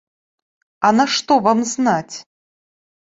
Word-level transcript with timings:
А 0.89 0.91
нашто 0.99 1.33
вам 1.49 1.59
знаць? 1.75 2.15